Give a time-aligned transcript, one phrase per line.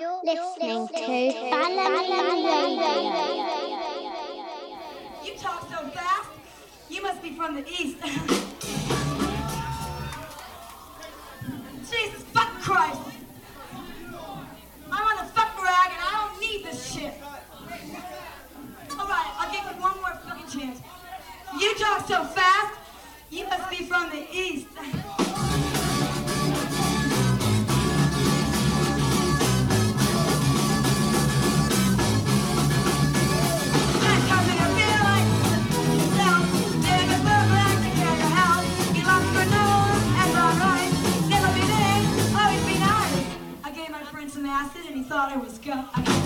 [0.00, 2.32] Listening to Ballerina
[5.22, 6.30] You talk so fast.
[6.88, 7.98] You must be from the east.
[11.90, 13.02] Jesus fuck Christ.
[14.90, 17.12] I'm on the fuck rag and I don't need this shit.
[18.98, 20.80] All right, I'll give you one more fucking chance.
[21.60, 22.78] You talk so fast.
[23.30, 24.66] You must be from the east.
[45.10, 46.19] thought I was gone.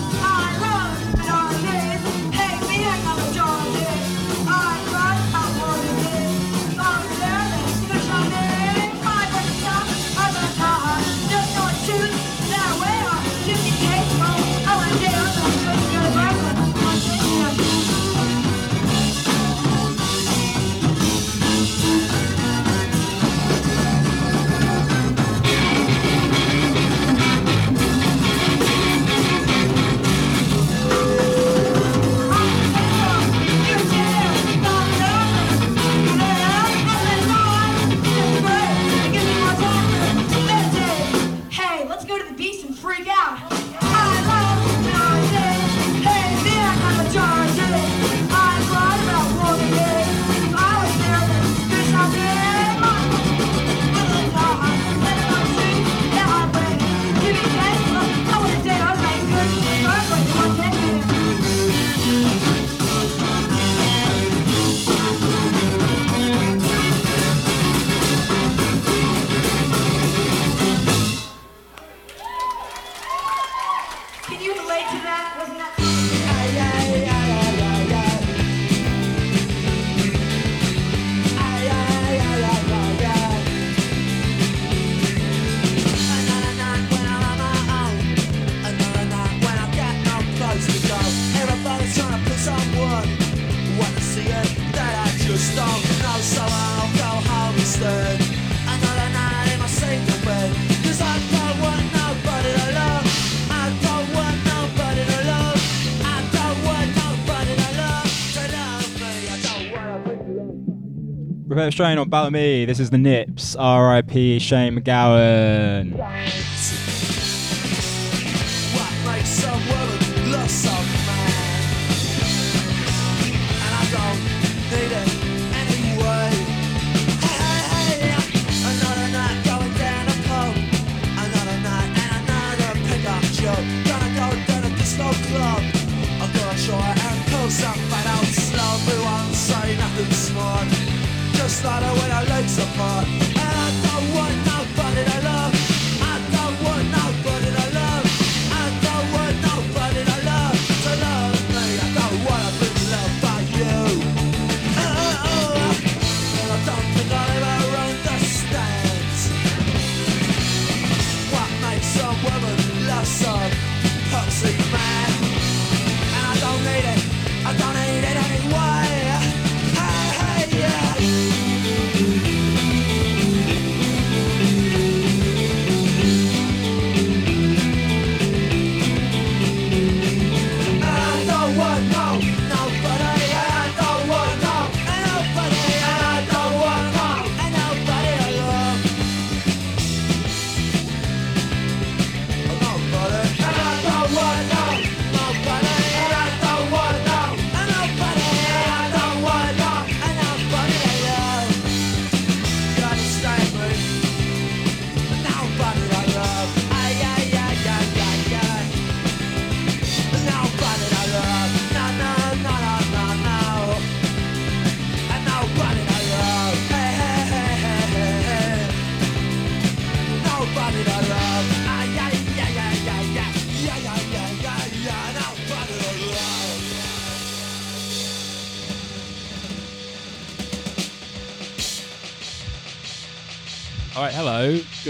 [111.67, 112.65] Australian on Balamii.
[112.65, 113.55] This is the Nips.
[113.55, 114.39] R.I.P.
[114.39, 116.44] Shane MacGowan.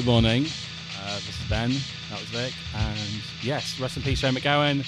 [0.06, 0.46] Good morning.
[1.02, 1.72] Uh, this is Ben.
[2.12, 2.54] That was Vic.
[2.76, 4.86] And yes, rest in peace, Shane MacGowan.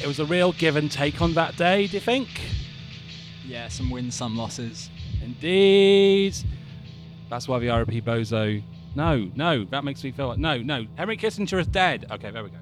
[0.00, 2.28] It was a real give and take on that day, do you think?
[3.44, 4.90] Yeah, some wins, some losses.
[5.20, 6.36] Indeed.
[7.28, 8.62] That's why the RP Bozo.
[8.94, 10.38] No, no, that makes me feel like.
[10.38, 10.86] No, no.
[10.94, 12.06] Henry Kissinger is dead.
[12.12, 12.58] Okay, there we go.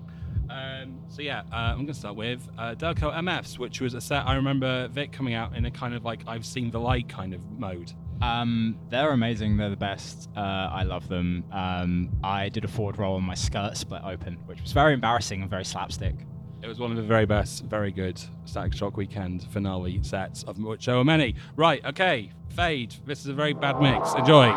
[0.49, 4.27] Um, so yeah, uh, I'm gonna start with uh, Delco MFs, which was a set
[4.27, 7.35] I remember Vic coming out in a kind of like I've seen the light kind
[7.35, 7.93] of mode.
[8.21, 9.57] Um, they're amazing.
[9.57, 10.29] They're the best.
[10.37, 11.45] Uh, I love them.
[11.53, 15.43] Um, I did a forward roll and my skirt split open, which was very embarrassing
[15.43, 16.15] and very slapstick.
[16.63, 20.59] It was one of the very best, very good Static Shock Weekend finale sets, of
[20.59, 21.35] which there were many.
[21.57, 22.95] Right, okay, fade.
[23.05, 24.15] This is a very bad mix.
[24.15, 24.57] Enjoy.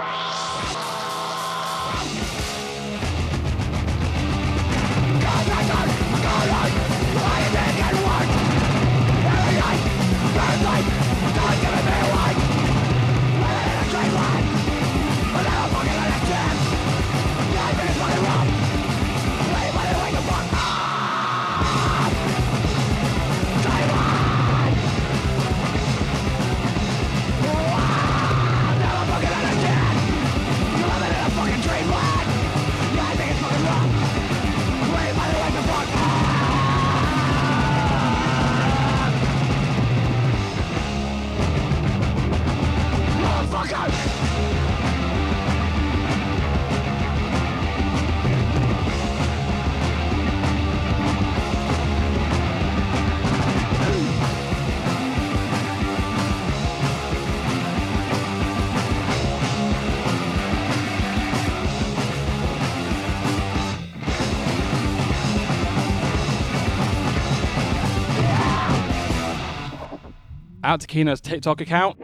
[70.76, 71.98] Out to Kino's TikTok account.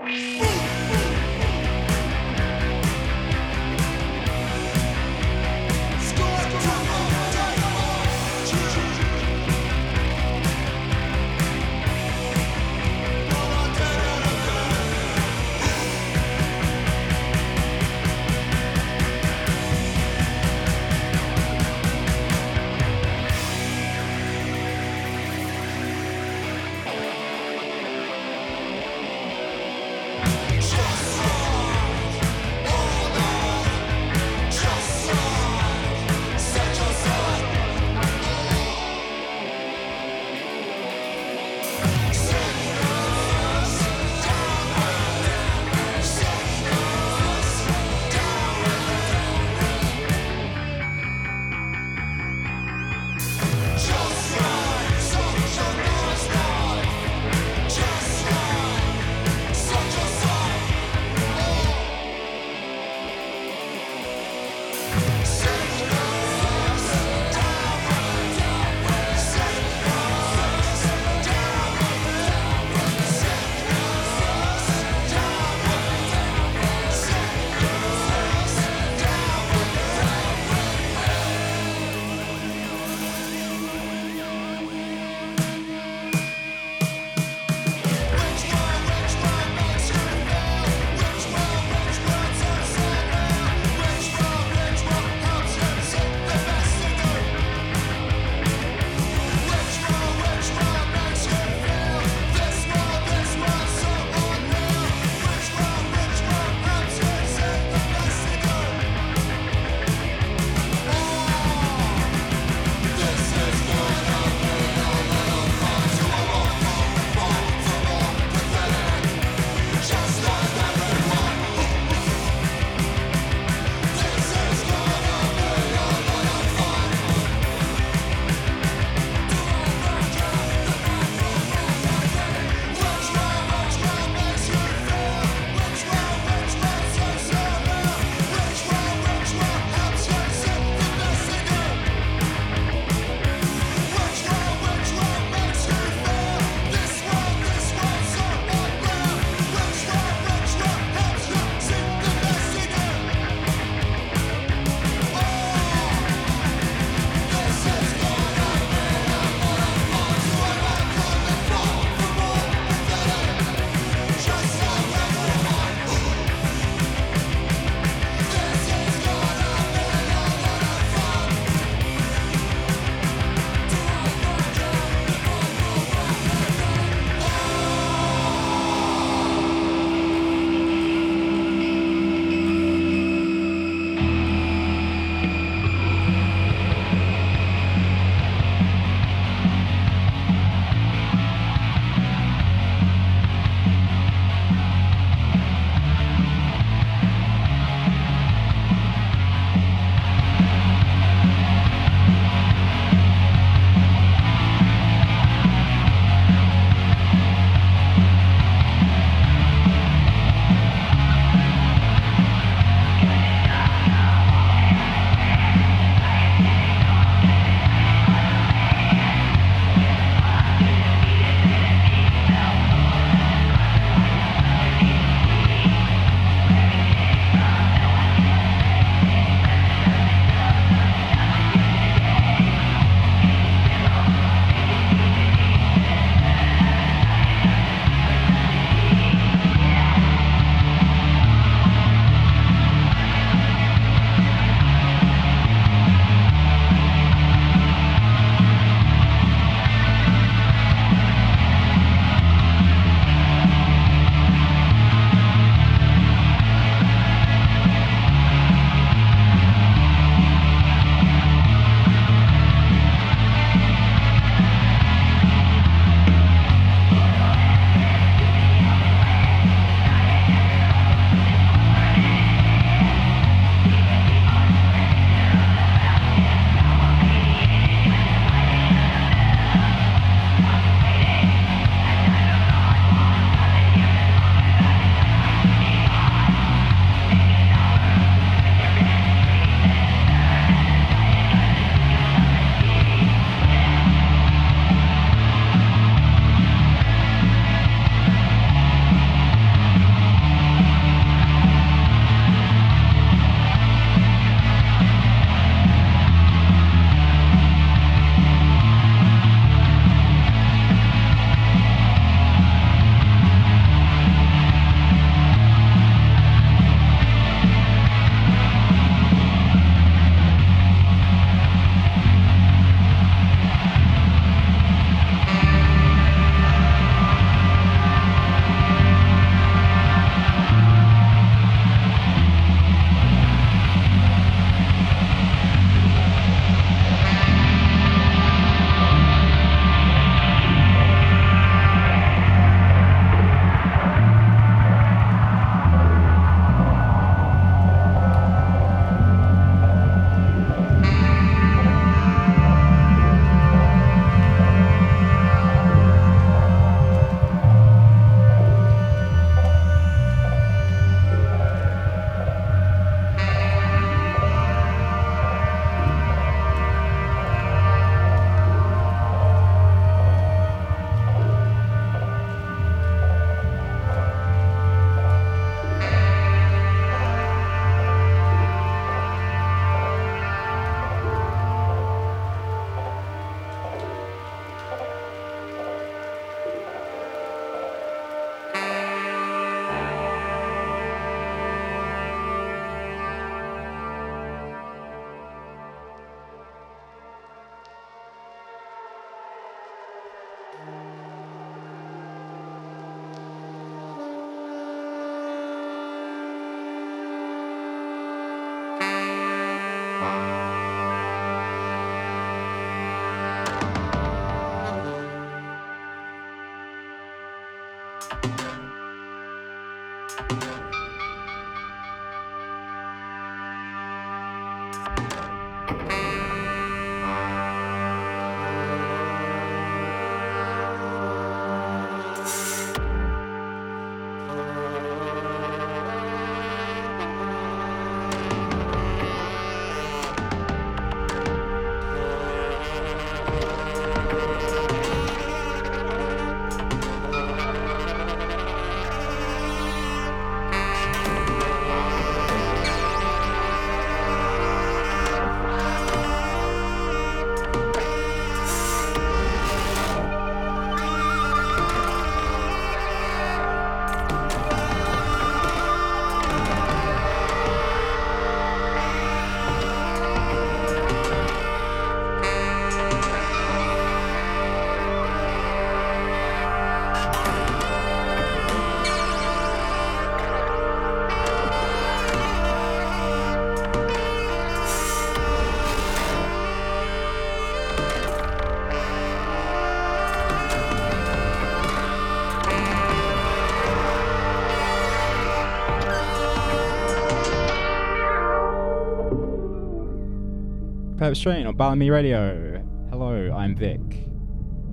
[501.11, 502.63] Prepare Strain on Balamii Radio.
[502.89, 503.81] Hello, I'm Vic.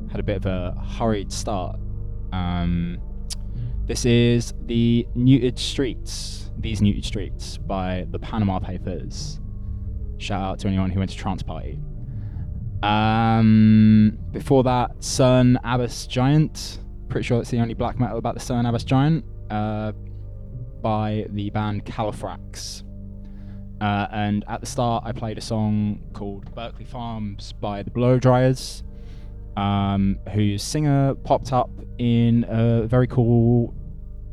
[0.09, 1.81] Had a bit of a hurried start.
[2.33, 2.99] Um,
[3.87, 9.41] this is the Neutered Streets, These Neutered Streets by the Panama Papers.
[10.19, 11.81] Shout out to anyone who went to Trance Party.
[12.85, 16.79] Um, before that, Cerne Abbas Giant.
[17.09, 19.25] Pretty sure it's the only black metal about the Cerne Abbas Giant.
[19.51, 19.91] Uh,
[20.83, 22.85] by the band Califrax.
[23.81, 28.83] Uh, and at the start, I played a song called Berkeley Farms by the Blowdryers,
[29.57, 33.75] um, whose singer popped up in a very cool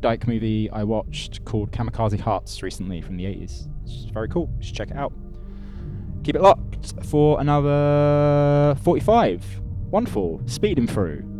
[0.00, 3.68] Dyke movie I watched called Kamikaze Hearts recently from the 80s.
[3.84, 4.50] It's very cool.
[4.58, 5.12] You should check it out.
[6.22, 9.44] Keep it locked for another 45.
[9.90, 10.42] Wonderful.
[10.46, 11.35] Speeding through.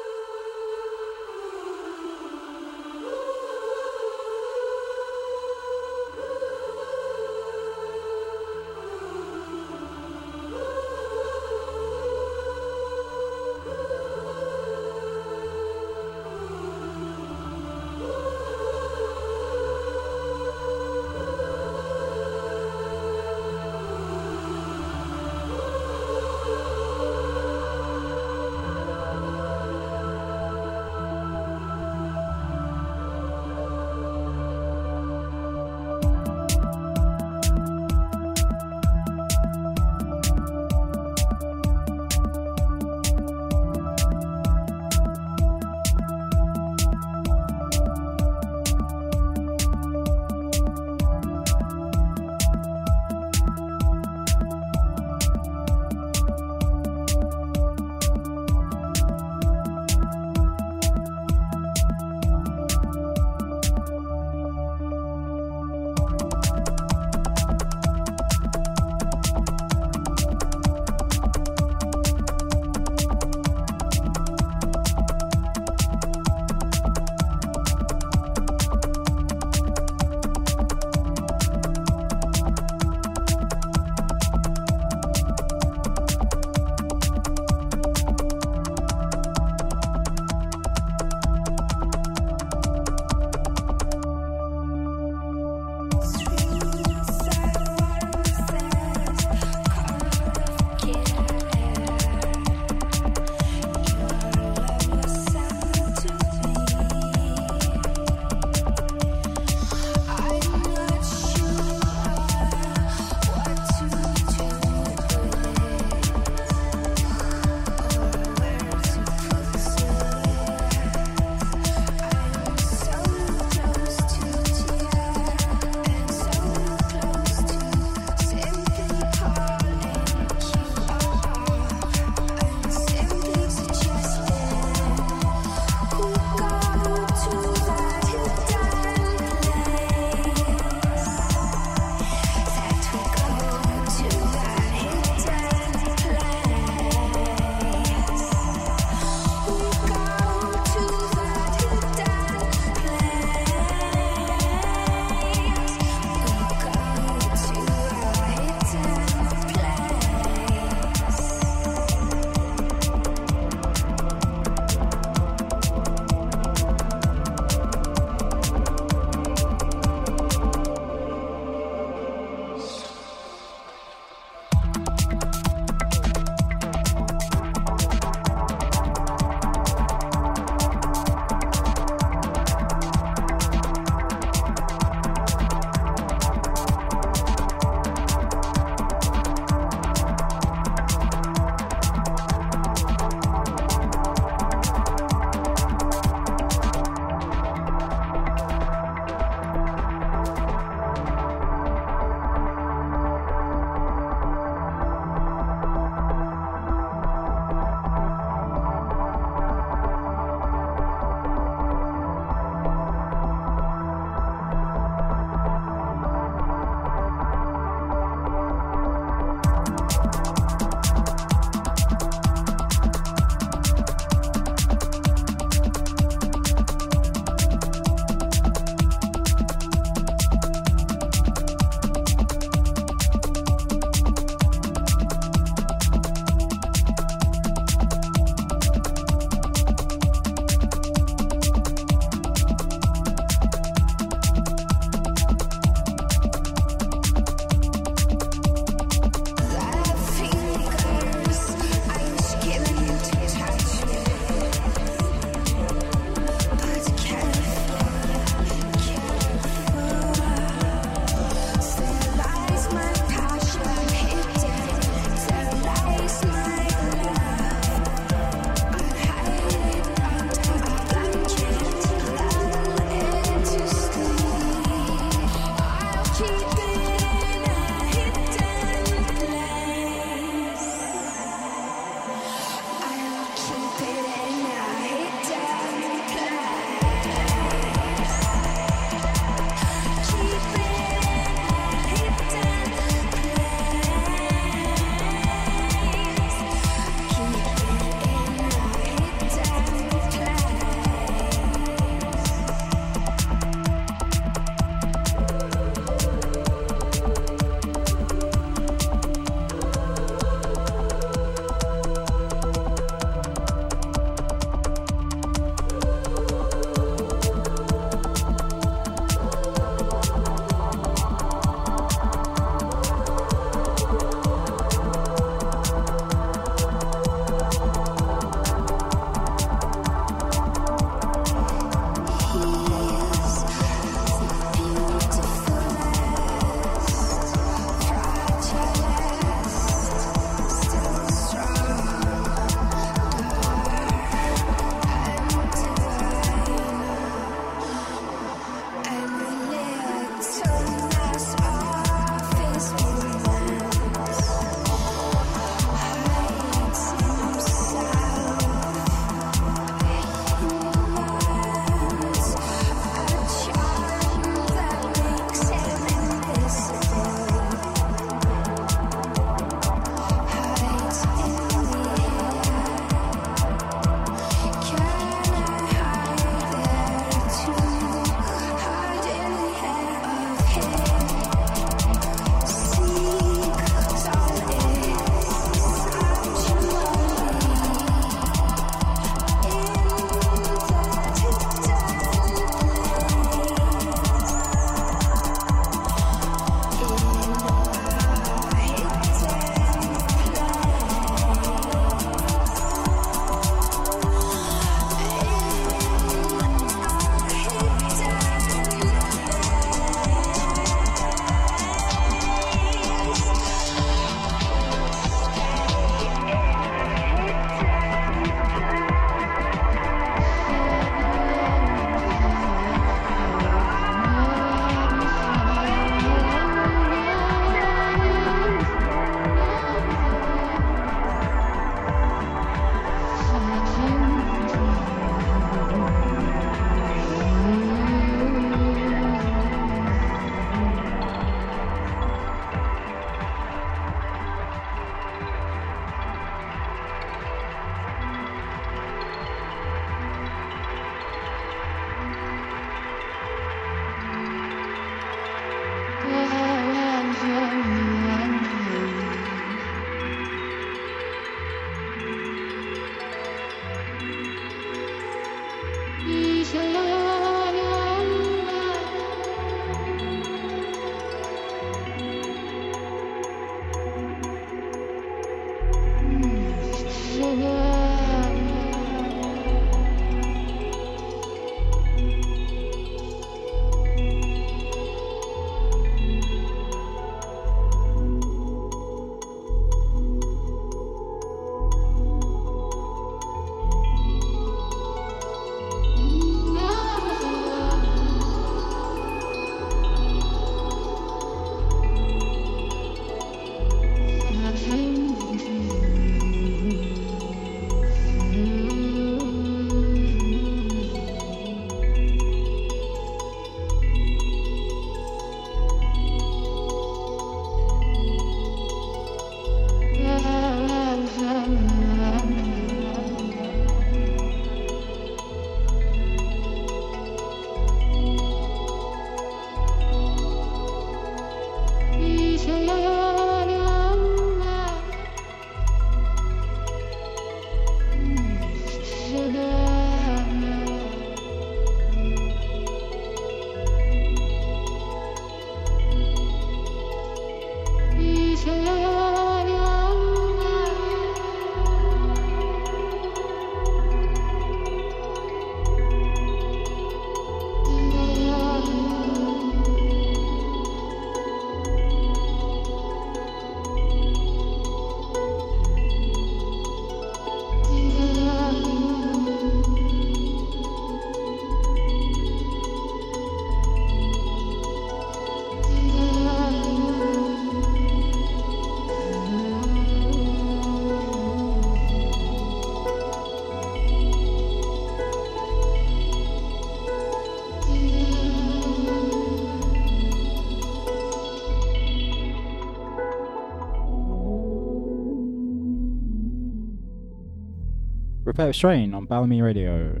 [598.38, 600.00] Potato Strain on Balamii Radio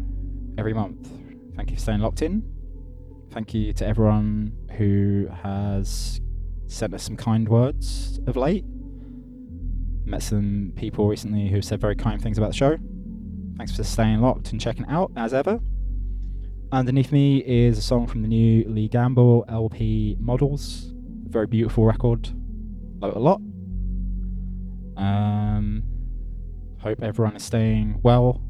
[0.56, 1.10] every month.
[1.56, 2.48] Thank you for staying locked in.
[3.32, 6.20] Thank you to everyone who has
[6.68, 8.64] sent us some kind words of late.
[10.04, 12.78] Met some people recently who said very kind things about the show.
[13.56, 15.58] Thanks for staying locked and checking out as ever.
[16.70, 20.92] Underneath me is a song from the new Lee Gamble LP Models.
[21.24, 22.30] Very beautiful record.
[23.00, 23.40] Love it a lot.
[24.96, 25.82] Um,
[26.80, 28.42] hope everyone is staying well,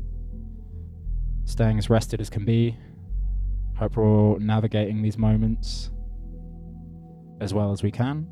[1.44, 2.76] staying as rested as can be.
[3.76, 5.90] Hope we're all navigating these moments
[7.40, 8.26] as well as we can.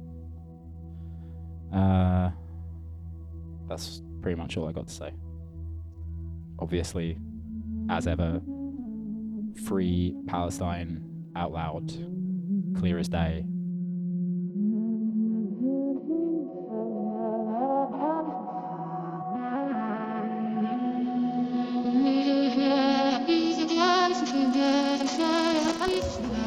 [1.72, 2.30] Uh,
[3.68, 5.12] that's pretty much all I got to say.
[6.58, 7.18] Obviously,
[7.88, 8.40] as ever,
[9.64, 11.02] free Palestine
[11.36, 11.92] out loud,
[12.76, 13.44] clear as day.
[26.22, 26.45] the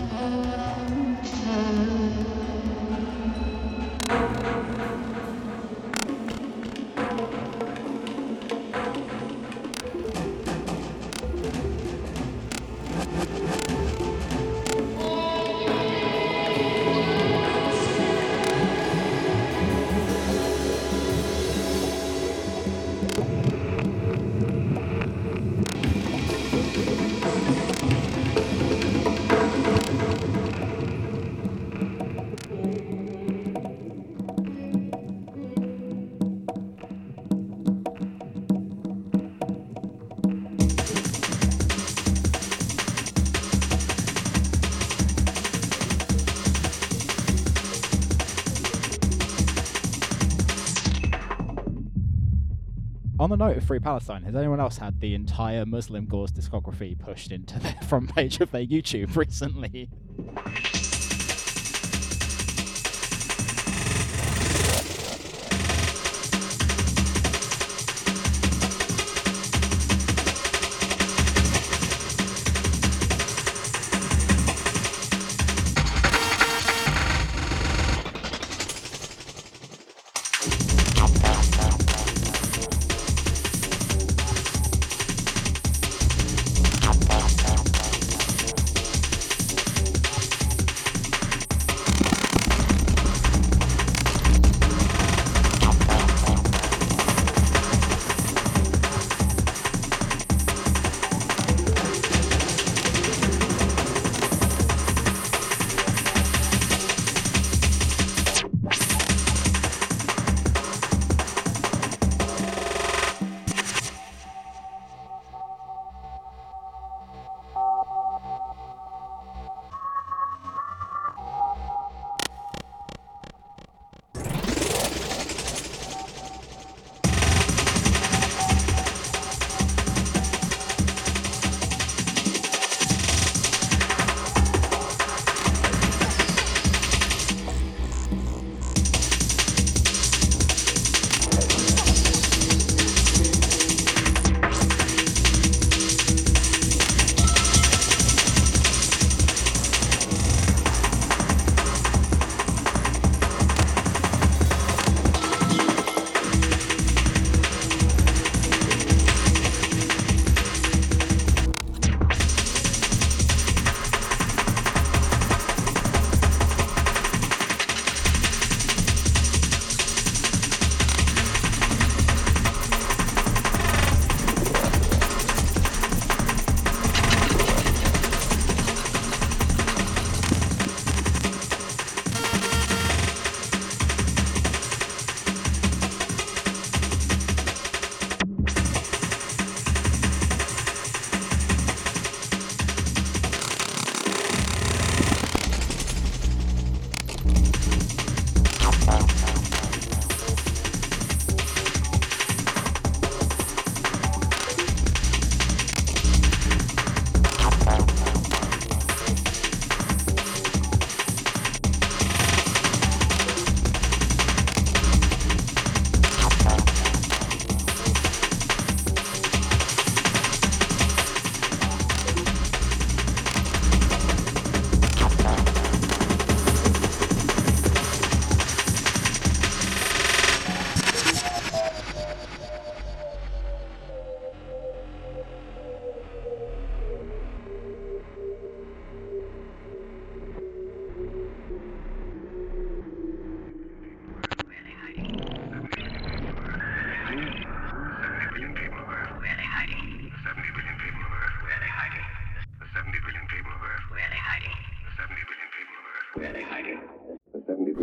[53.30, 57.32] On the note of Free Palestine, has anyone else had the entire Muslimgauze discography pushed
[57.32, 59.88] into the front page of their YouTube recently?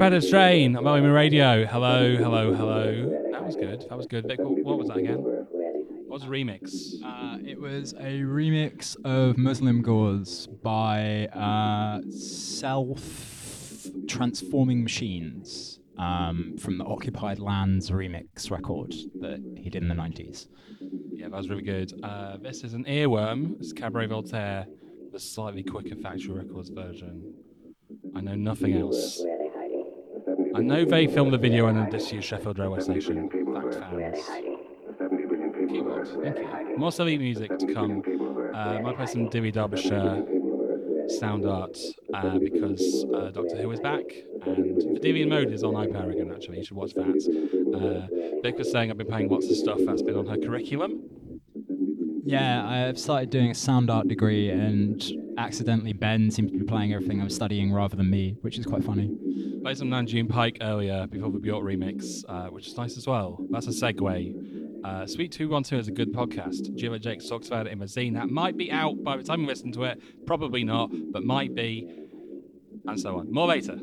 [0.07, 1.67] Repetitive Strain, I'm OM Radio.
[1.67, 3.29] Hello, hello, hello.
[3.33, 3.85] That was good.
[3.89, 4.25] That was good.
[4.29, 5.17] Vic, what, what was that again?
[5.19, 7.03] What was the remix?
[7.05, 16.85] Uh, it was a remix of Muslimgauze by uh, Self Transforming Machines um, from the
[16.85, 20.47] Occupied Lands remix record that he did in the 90s.
[21.15, 21.93] Yeah, that was really good.
[22.05, 23.59] Uh, this is an earworm.
[23.59, 24.67] It's Cabaret Voltaire,
[25.11, 27.35] the slightly quicker Factory Records version.
[28.15, 29.21] I know nothing else.
[30.57, 33.29] I know they filmed the video in a disused Sheffield railway station.
[33.29, 34.19] Fact fans.
[35.69, 36.79] Keyboard, thank you.
[36.79, 38.03] More silly music to come.
[38.55, 40.25] Uh, I might play some Delia Derbyshire
[41.09, 41.79] sound art
[42.15, 44.05] uh, because uh, Doctor Who is back
[44.47, 46.59] and the Deviant Mode is on iPlayer again actually.
[46.59, 47.05] You should watch that.
[47.75, 51.03] Uh, Vic was saying I've been playing lots of stuff that's been on her curriculum.
[52.25, 55.01] Yeah, I've started doing a sound art degree, and
[55.39, 58.83] accidentally Ben seems to be playing everything I'm studying rather than me, which is quite
[58.83, 59.17] funny.
[59.67, 63.09] Played some Nam June Paik earlier before the Bjork remix, uh, which is nice as
[63.09, 63.45] well.
[63.51, 64.85] That's a segue.
[64.85, 66.73] Uh, Sweet 212 is a good podcast.
[66.77, 68.15] Jim Jakes talks about it in the zine.
[68.15, 70.01] That might be out by the time you listen to it.
[70.25, 71.85] Probably not, but might be.
[72.87, 73.33] And so on.
[73.33, 73.77] More later.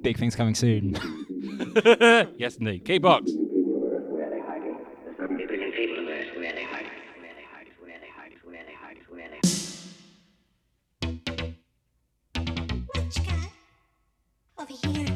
[0.00, 0.94] Big things coming soon.
[2.38, 2.86] yes, indeed.
[2.86, 3.43] Keybox.
[14.64, 15.13] Over here?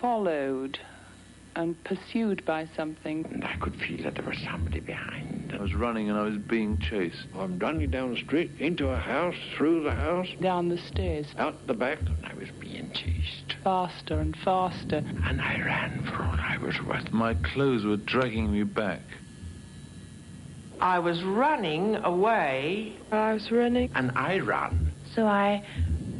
[0.00, 0.78] Followed
[1.56, 3.26] and pursued by something.
[3.30, 5.52] And I could feel that there was somebody behind.
[5.52, 7.26] I was running and I was being chased.
[7.36, 11.66] I'm running down the street, into a house, through the house, Down the stairs, out
[11.66, 11.98] the back.
[12.00, 13.56] And I was being chased.
[13.64, 14.98] faster and faster.
[15.24, 17.10] And I ran for all I was worth.
[17.12, 19.00] My clothes were dragging me back.
[20.80, 22.96] I was running away.
[23.10, 23.90] I was running.
[23.96, 24.92] And I ran.
[25.14, 25.64] So I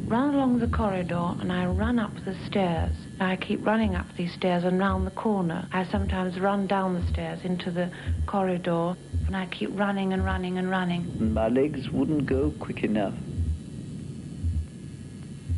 [0.05, 2.91] ran along the corridor and I ran up the stairs.
[3.21, 5.67] I keep running up these stairs and round the corner.
[5.73, 7.91] I sometimes run down the stairs into the
[8.25, 8.95] corridor
[9.27, 11.33] and I keep running and running and running.
[11.33, 13.13] My legs wouldn't go quick enough.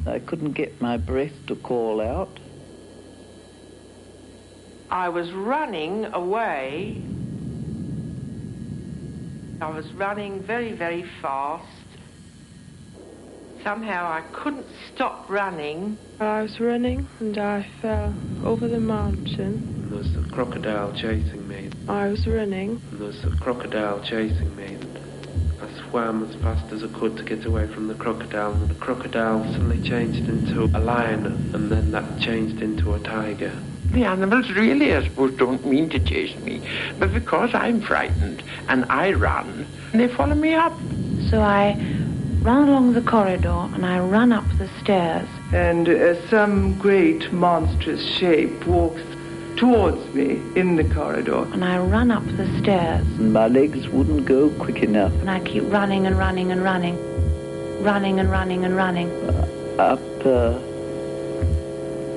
[0.07, 2.39] I couldn't get my breath to call out.
[4.89, 6.99] I was running away.
[9.62, 11.68] I was running very, very fast.
[13.64, 15.99] Somehow I couldn't stop running.
[16.22, 18.14] I was running and I fell
[18.46, 19.56] over the mountain.
[19.56, 21.72] And there's a crocodile chasing me.
[21.90, 22.80] I was running.
[22.92, 24.78] And there's a crocodile chasing me.
[25.60, 28.76] I swam as fast as I could to get away from the crocodile, and the
[28.76, 33.52] crocodile suddenly changed into a lion, and then that changed into a tiger.
[33.86, 36.62] The animals really, I suppose, don't mean to chase me.
[37.00, 40.78] But because I'm frightened and I run, they follow me up.
[41.32, 41.72] So I
[42.42, 45.28] run along the corridor and I run up the stairs.
[45.54, 49.04] And uh, some great monstrous shape walks
[49.58, 51.44] towards me in the corridor.
[51.54, 53.06] And I run up the stairs.
[53.20, 55.14] And my legs wouldn't go quick enough.
[55.14, 56.98] And I keep running and running and running.
[57.84, 59.12] Running and running and running.
[59.80, 60.58] Up uh,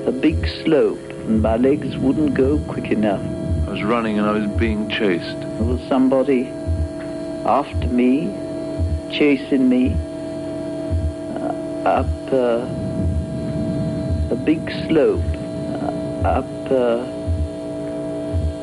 [0.09, 1.01] a big slope.
[1.11, 3.21] And my legs wouldn't go quick enough.
[3.69, 5.41] I was running and I was being chased.
[5.41, 6.47] There was somebody
[7.45, 8.33] after me,
[9.11, 10.14] chasing me uh,
[11.87, 12.67] up uh,
[14.31, 15.21] a big slope.
[15.23, 17.05] Uh, up uh,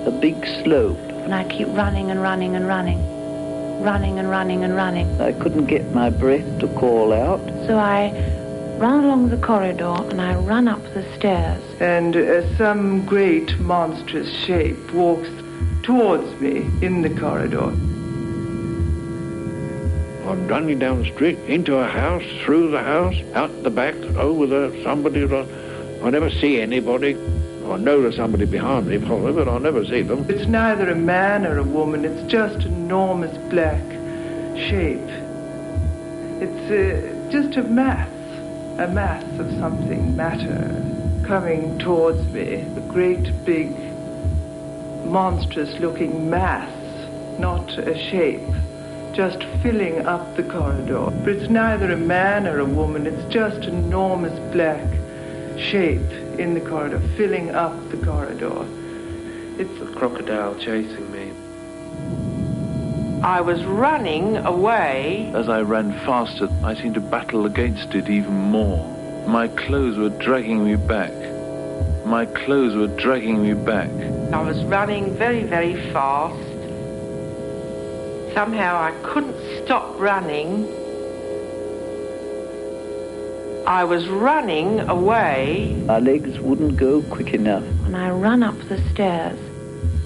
[0.07, 0.97] a big slope.
[0.97, 2.99] And I keep running and running and running.
[3.81, 5.21] Running and running and running.
[5.21, 7.45] I couldn't get my breath to call out.
[7.67, 8.11] So I
[8.77, 11.63] run along the corridor and I run up the stairs.
[11.79, 15.29] And uh, some great monstrous shape walks
[15.83, 17.71] towards me in the corridor.
[20.31, 24.47] I'm running down the street, into a house, through the house, out the back, over
[24.47, 25.25] the somebody.
[25.25, 27.15] I never see anybody.
[27.65, 30.25] I know there's somebody behind me, probably, but I never see them.
[30.29, 32.05] It's neither a man or a woman.
[32.05, 33.83] It's just enormous black
[34.55, 35.09] shape.
[36.39, 38.09] It's uh, just a mass,
[38.79, 42.53] a mass of something, matter, coming towards me.
[42.53, 43.69] A great, big,
[45.07, 46.71] monstrous-looking mass,
[47.37, 48.39] not a shape,
[49.13, 51.11] just filling up the corridor.
[51.23, 53.07] But it's neither a man or a woman.
[53.07, 54.87] It's just an enormous black
[55.57, 58.65] shape in the corridor, filling up the corridor.
[59.59, 61.31] It's a crocodile chasing me.
[63.23, 65.31] I was running away.
[65.35, 68.87] As I ran faster, I seemed to battle against it even more.
[69.27, 71.13] My clothes were dragging me back.
[72.05, 73.91] My clothes were dragging me back.
[74.33, 76.50] I was running very, very fast.
[78.33, 80.67] Somehow I couldn't stop running.
[83.67, 85.75] I was running away.
[85.85, 87.63] My legs wouldn't go quick enough.
[87.85, 89.37] And I run up the stairs.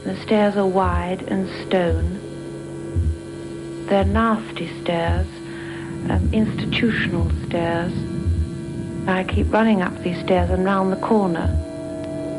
[0.04, 2.20] The stairs are wide and stone.
[3.88, 5.28] They're nasty stairs,
[6.10, 7.94] um, institutional stairs.
[9.08, 11.48] I keep running up these stairs and round the corner.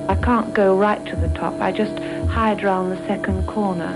[0.08, 1.54] I can't go right to the top.
[1.60, 1.96] I just
[2.28, 3.92] hide round the second corner,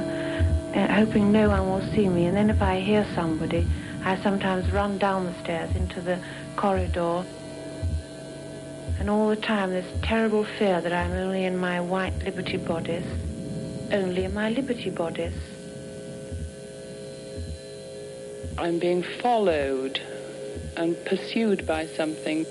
[0.75, 2.27] Uh, hoping no one will see me.
[2.27, 3.67] And then if I hear somebody,
[4.05, 6.19] I sometimes run down the stairs into the
[6.57, 7.25] corridor.
[8.99, 13.07] And all the time, this terrible fear that I'm only in my white Liberty bodice,
[13.93, 15.35] only in my Liberty bodice.
[18.59, 20.01] I'm being followed
[20.77, 22.47] and pursued by something.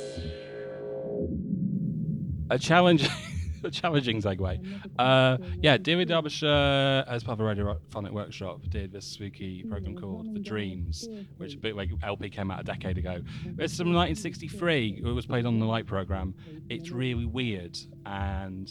[2.50, 3.08] A challenge.
[3.72, 4.60] challenging segue.
[4.98, 10.34] Uh, yeah, Delia Derbyshire, as part of a radiophonic workshop, did this spooky program called
[10.34, 11.08] The Dreams,
[11.38, 13.22] which a bit like LP came out a decade ago.
[13.58, 15.02] It's from 1963.
[15.04, 16.34] It was played on the Light program.
[16.70, 18.70] It's really weird, and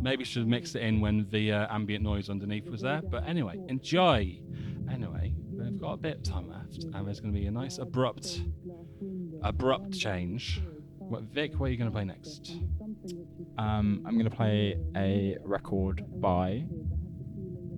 [0.00, 3.02] maybe should have mixed it in when the uh, ambient noise underneath was there.
[3.02, 4.40] But anyway, enjoy.
[4.90, 7.78] Anyway, we've got a bit of time left, and there's going to be a nice
[7.78, 8.42] abrupt,
[9.42, 10.60] abrupt change.
[11.10, 12.52] What, Vic, what are you going to play next?
[13.58, 16.64] Um, I'm going to play a record by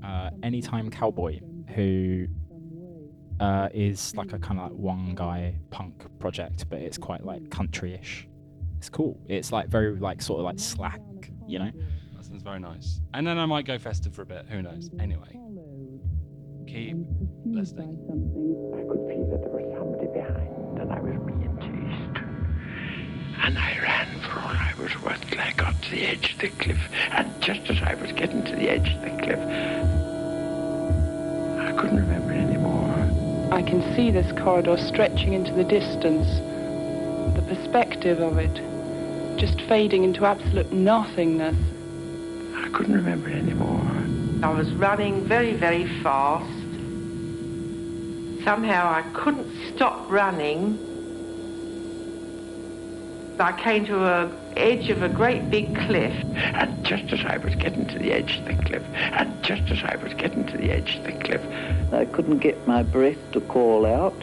[0.04, 1.40] uh, Anytime Cowboy,
[1.74, 2.26] who
[3.40, 7.48] uh, is like a kind of like one guy punk project, but it's quite like
[7.48, 8.28] country-ish
[8.76, 9.18] It's cool.
[9.28, 11.00] It's like very like sort of like slack,
[11.48, 11.70] you know.
[12.14, 13.00] That sounds very nice.
[13.14, 14.44] And then I might go festive for a bit.
[14.50, 14.90] Who knows?
[15.00, 15.38] Anyway,
[16.66, 16.98] keep
[17.46, 17.96] listening.
[23.42, 26.38] And I ran for all I was worth till I got to the edge of
[26.38, 26.78] the cliff.
[27.10, 29.38] And just as I was getting to the edge of the cliff,
[31.58, 33.52] I couldn't remember anymore.
[33.52, 36.28] I can see this corridor stretching into the distance.
[37.34, 41.56] The perspective of it, just fading into absolute nothingness.
[42.54, 43.82] I couldn't remember anymore.
[44.42, 46.46] I was running very, very fast.
[48.44, 50.78] Somehow I couldn't stop running.
[53.42, 56.14] I came to a edge of a great big cliff.
[56.36, 59.82] And just as I was getting to the edge of the cliff, and just as
[59.82, 61.42] I was getting to the edge of the cliff,
[61.92, 64.14] I couldn't get my breath to call out.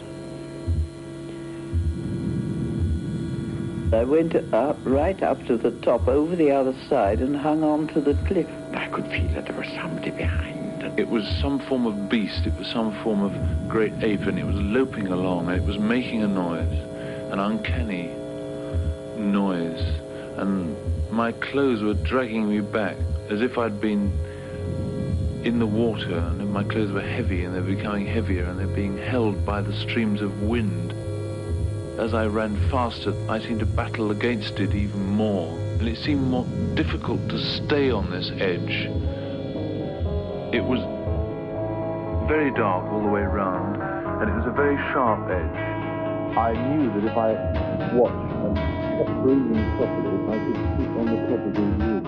[3.92, 7.88] I went up, right up to the top, over the other side, and hung on
[7.88, 8.48] to the cliff.
[8.72, 10.98] I could feel that there was somebody behind.
[10.98, 14.46] It was some form of beast, it was some form of great ape, and it
[14.46, 16.72] was loping along, and it was making a noise,
[17.32, 18.19] an uncanny
[19.20, 19.82] noise,
[20.36, 20.76] and
[21.10, 22.96] my clothes were dragging me back
[23.28, 24.12] as if I'd been
[25.44, 28.98] in the water, and my clothes were heavy, and they're becoming heavier, and they're being
[28.98, 30.92] held by the streams of wind.
[31.98, 36.22] As I ran faster, I seemed to battle against it even more, and it seemed
[36.22, 38.88] more difficult to stay on this edge.
[40.52, 40.80] It was
[42.28, 43.76] very dark all the way round,
[44.20, 46.36] and it was a very sharp edge.
[46.36, 51.54] I knew that if I watched kept properly, I could keep on the top of
[51.54, 51.99] the roof.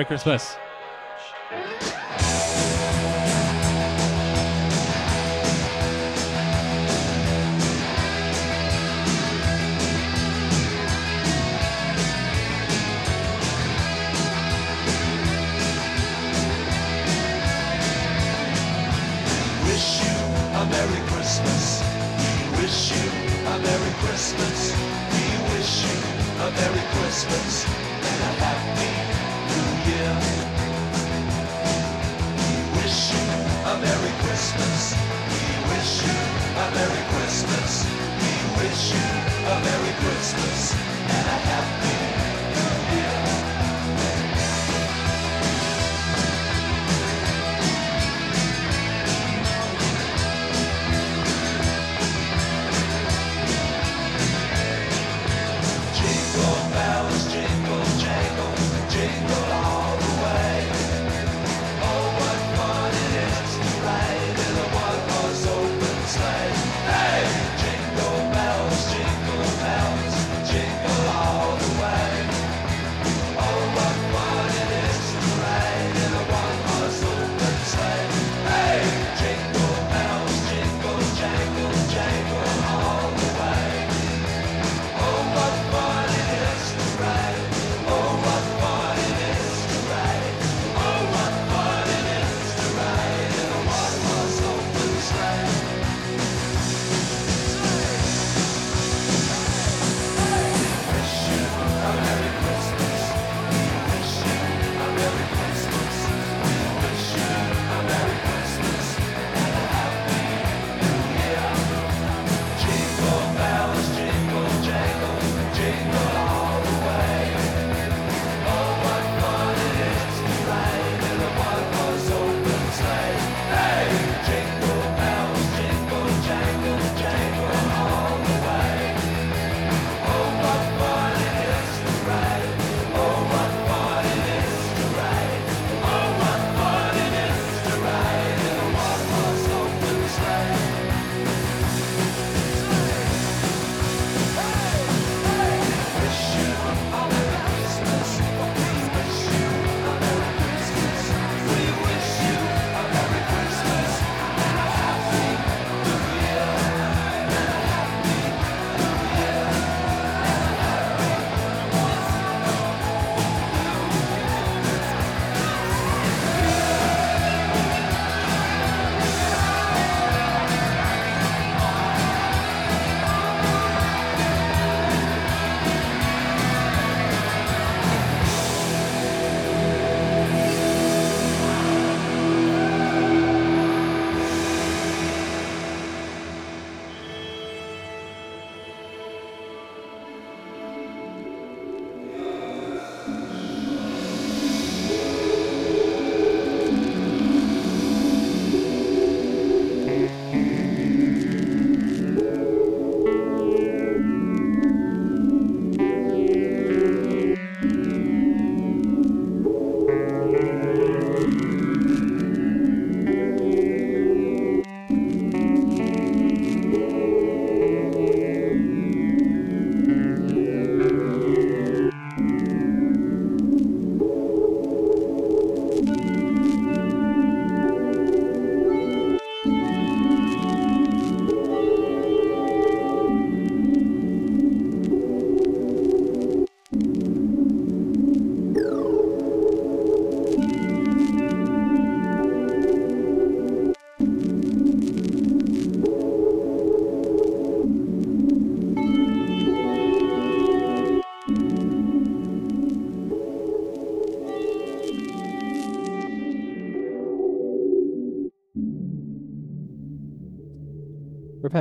[0.00, 0.59] Merry Christmas.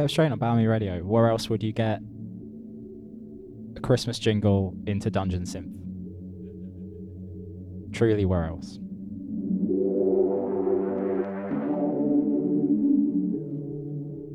[0.10, 1.00] Strain on Balamii Radio.
[1.00, 2.02] Where else would you get
[3.76, 5.76] a Christmas jingle into Dungeon Synth?
[7.94, 8.80] Truly, where else?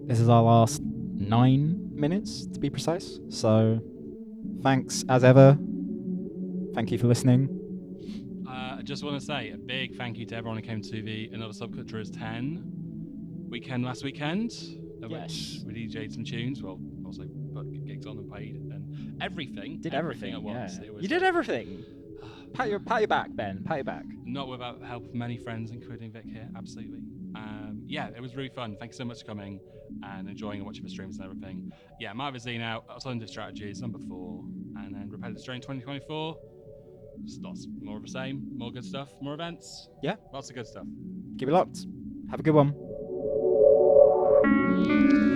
[0.06, 3.18] This is our last nine minutes, to be precise.
[3.30, 3.80] So,
[4.62, 5.58] thanks as ever.
[6.74, 7.48] Thank you for listening.
[8.46, 11.02] Uh, I just want to say a big thank you to everyone who came to
[11.02, 12.62] the Another Subculture is 10
[13.48, 14.52] weekend last weekend,
[15.08, 16.62] which we DJ'd some tunes.
[16.62, 17.24] Well, also
[17.54, 19.80] put gigs on and paid and everything.
[19.80, 20.78] Did everything, at once.
[20.82, 20.90] yeah.
[20.98, 21.84] You did everything.
[22.52, 23.62] Pat your, pat your back, Ben.
[23.64, 24.04] Pat your back.
[24.24, 26.48] Not without the help of many friends, including Vic here.
[26.56, 27.00] Absolutely.
[27.34, 28.76] Um, yeah, it was really fun.
[28.78, 29.60] Thank you so much for coming
[30.04, 31.72] and enjoying and watching the streams and everything.
[32.00, 34.44] Yeah, my Zine out, Alternative Strategies, number four,
[34.76, 36.36] and then Repetitive Strain 2024.
[37.24, 39.88] Just lots more of the same, more good stuff, more events.
[40.02, 40.16] Yeah.
[40.32, 40.86] Lots of good stuff.
[41.38, 41.86] Keep it locked.
[42.30, 42.74] Have a good one.
[44.44, 45.33] I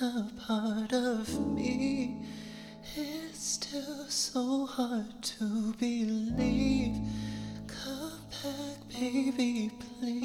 [0.00, 2.16] a part of me.
[2.96, 6.96] It's still so hard to believe.
[7.66, 10.23] Come back, baby, please,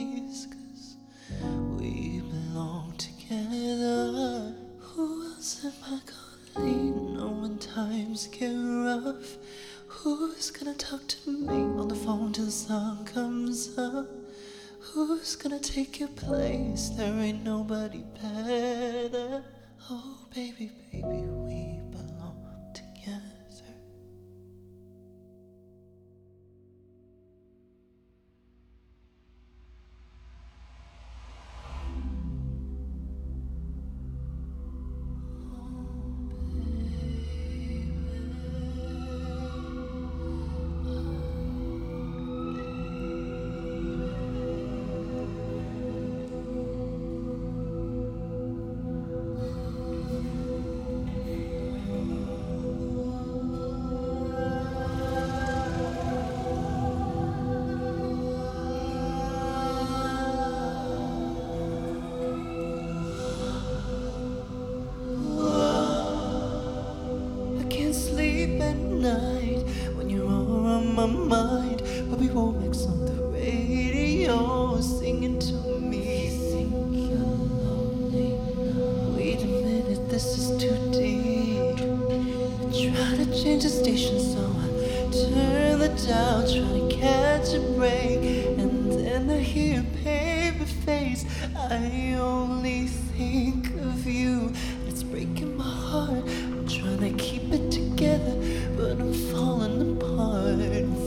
[86.05, 86.13] the
[86.53, 88.19] trying to catch a break.
[88.57, 91.25] And then I hear paper face.
[91.55, 94.53] I only think of you.
[94.87, 96.23] It's breaking my heart.
[96.25, 98.35] I'm trying to keep it together,
[98.77, 100.59] but I'm falling apart.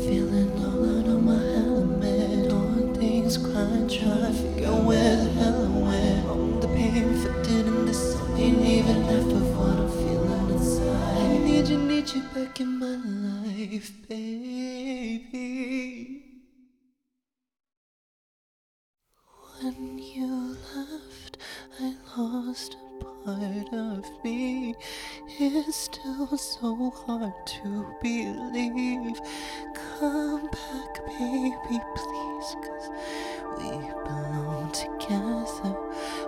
[0.07, 2.53] Feeling all out of my element.
[2.53, 6.27] On things crying, trying to figure out where the hell I went.
[6.29, 11.17] On the pain for didn't this ain't even half of what I'm feeling inside.
[11.17, 14.52] I need you, need you back in my life, baby.
[22.53, 24.75] Lost a part of me.
[25.39, 29.19] It's still so hard to believe.
[29.75, 32.91] Come back, baby, please, cause
[33.57, 33.71] we
[34.05, 35.75] belong together.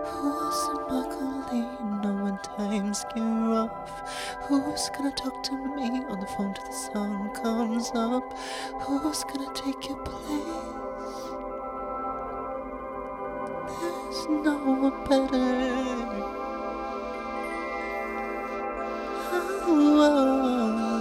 [0.07, 4.47] Who's gonna on when times get rough?
[4.49, 8.39] Who's gonna talk to me on the phone till the sun comes up?
[8.81, 10.74] Who's gonna take your place?
[14.14, 15.74] There's no one better.
[19.32, 20.93] Oh, oh, oh.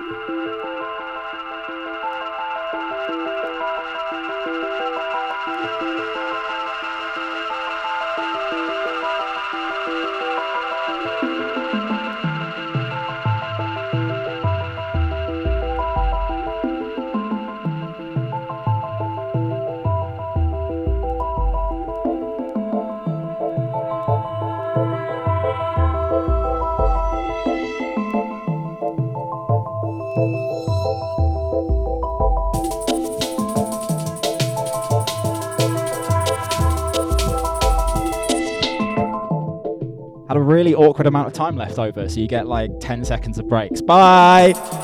[0.00, 0.39] Had
[40.80, 43.80] awkward amount of time left over, so you get like 10 seconds of breaks.
[43.80, 44.79] Bye!